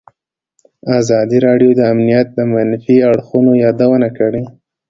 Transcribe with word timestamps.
ازادي 0.99 1.37
راډیو 1.47 1.71
د 1.75 1.81
امنیت 1.93 2.27
د 2.33 2.39
منفي 2.53 2.95
اړخونو 3.09 3.51
یادونه 3.63 4.07
کړې. 4.17 4.43